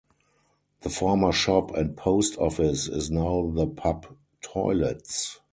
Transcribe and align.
The 0.79 0.89
former 0.89 1.31
shop 1.31 1.75
and 1.75 1.95
post 1.95 2.35
office 2.39 2.87
is 2.87 3.11
now 3.11 3.51
the 3.53 3.67
pub 3.67 4.07
toilets. 4.41 5.39